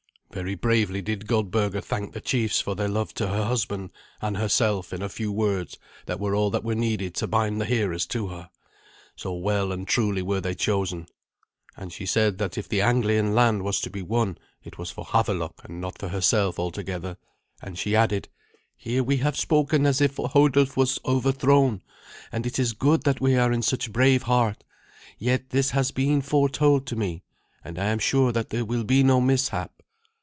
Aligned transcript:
Very 0.33 0.55
bravely 0.55 1.01
did 1.01 1.27
Goldberga 1.27 1.81
thank 1.81 2.13
the 2.13 2.21
chiefs 2.21 2.61
for 2.61 2.73
their 2.73 2.87
love 2.87 3.13
to 3.15 3.27
her 3.27 3.43
husband 3.43 3.91
and 4.21 4.37
herself 4.37 4.93
in 4.93 5.01
a 5.01 5.09
few 5.09 5.29
words 5.29 5.77
that 6.05 6.21
were 6.21 6.33
all 6.33 6.49
that 6.51 6.63
were 6.63 6.73
needed 6.73 7.15
to 7.15 7.27
bind 7.27 7.59
the 7.59 7.65
hearers 7.65 8.05
to 8.05 8.27
her, 8.27 8.49
so 9.17 9.33
well 9.33 9.73
and 9.73 9.89
truly 9.89 10.21
were 10.21 10.39
they 10.39 10.53
chosen. 10.55 11.07
And 11.75 11.91
she 11.91 12.05
said 12.05 12.37
that 12.37 12.57
if 12.57 12.69
the 12.69 12.79
Anglian 12.79 13.35
land 13.35 13.63
was 13.63 13.81
to 13.81 13.89
be 13.89 14.01
won 14.01 14.37
it 14.63 14.77
was 14.77 14.89
for 14.89 15.03
Havelok 15.03 15.65
and 15.65 15.81
not 15.81 15.99
for 15.99 16.07
herself 16.07 16.57
altogether, 16.57 17.17
and 17.61 17.77
she 17.77 17.93
added, 17.93 18.29
"Here 18.77 19.03
we 19.03 19.17
have 19.17 19.35
spoken 19.35 19.85
as 19.85 19.99
if 19.99 20.17
already 20.17 20.59
Hodulf 20.63 20.77
was 20.77 20.97
overthrown, 21.03 21.81
and 22.31 22.45
it 22.45 22.57
is 22.57 22.71
good 22.71 23.03
that 23.03 23.19
we 23.19 23.35
are 23.35 23.51
in 23.51 23.63
such 23.63 23.91
brave 23.91 24.23
heart. 24.23 24.63
Yet 25.17 25.49
this 25.49 25.71
has 25.71 25.91
been 25.91 26.21
foretold 26.21 26.87
to 26.87 26.95
me, 26.95 27.23
and 27.65 27.77
I 27.77 27.87
am 27.87 27.99
sure 27.99 28.31
that 28.31 28.51
there 28.51 28.63
will 28.63 28.85
be 28.85 29.03
no 29.03 29.19
mishap." 29.19 29.73